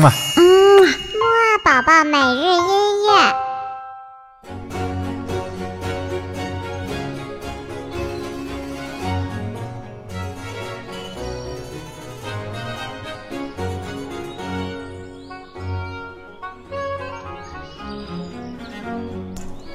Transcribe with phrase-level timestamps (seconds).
[0.00, 0.10] 嘛。
[0.36, 3.34] 嗯，木二宝宝每日音乐。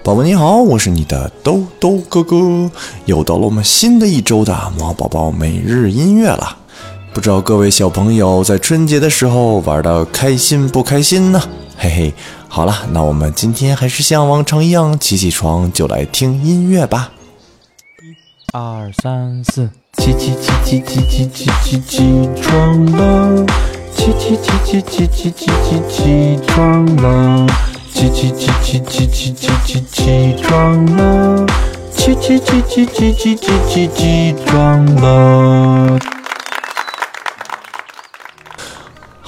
[0.04, 2.70] 宝宝你好，我是你的兜兜哥哥，
[3.06, 6.58] 又到了我们新的一周的毛宝宝每日音乐了。
[7.16, 11.42] 不知道各位小朋友在春节的时候玩的开心不开心呢？
[11.78, 12.14] 嘿嘿，
[12.50, 17.14] 好了，那我们今天还是像往常一样，起起床就来听音乐吧。
[18.02, 18.12] 一、
[18.52, 23.46] 二、三、四，起起起起起起起起起床了，
[23.96, 27.48] 起起起起起起起起起床了。
[27.94, 31.46] 起起起起起起起起起床了，
[31.96, 35.98] 起起起起起起起起起床了。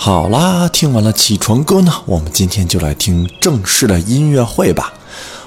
[0.07, 4.93] 好啦，听完了起床歌呢，我们今天就来听正式的音乐会吧。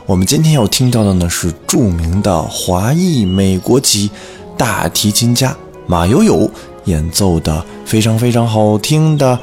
[0.05, 4.11] 我们今天要听到的呢是著名的华裔美国籍
[4.59, 6.51] 大提琴家马友友
[6.85, 9.39] 演奏的非常非常好听的。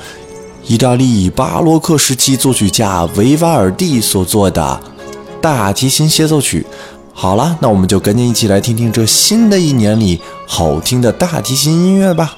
[0.68, 4.80] 意大利巴洛克时期作曲家维瓦尔第所作的
[5.42, 6.64] 大提琴协奏曲。
[7.12, 12.38] 好了，那我们就赶紧一起来听听这新的一年里好听的大提琴音乐吧。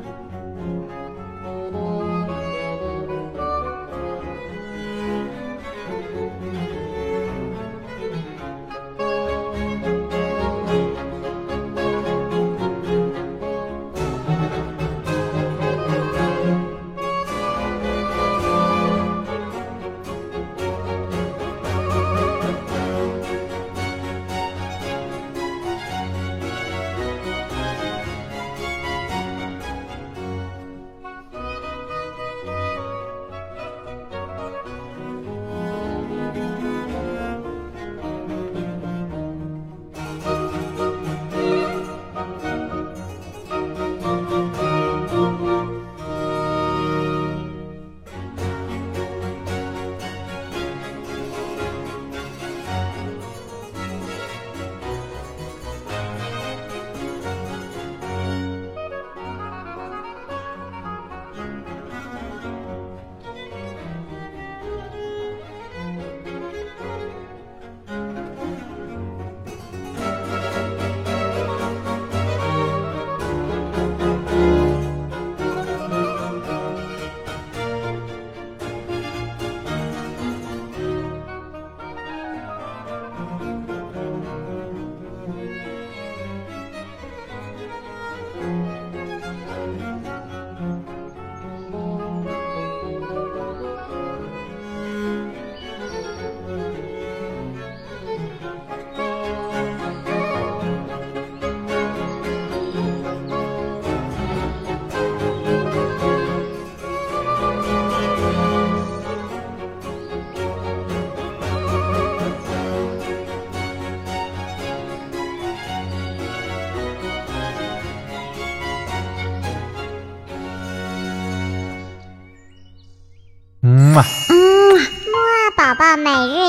[125.97, 126.40] 每日